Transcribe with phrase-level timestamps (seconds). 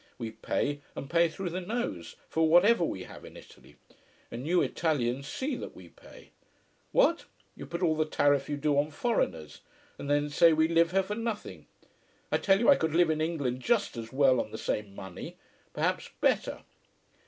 [0.17, 3.75] We pay, and pay through the nose, for whatever we have in Italy:
[4.31, 6.31] and you Italians see that we pay.
[6.91, 7.25] What!
[7.55, 9.61] You put all the tariff you do on foreigners,
[9.99, 11.67] and then say we live here for nothing.
[12.31, 15.37] I tell you I could live in England just as well, on the same money
[15.71, 16.63] perhaps better.